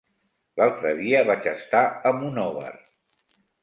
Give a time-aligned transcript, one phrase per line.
[0.61, 2.77] L'altre dia vaig estar a Monòver.